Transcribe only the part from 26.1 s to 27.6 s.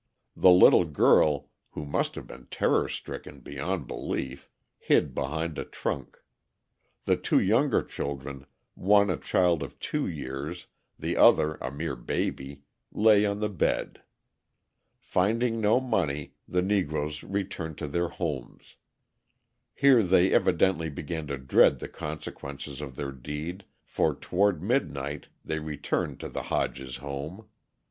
to the Hodges home.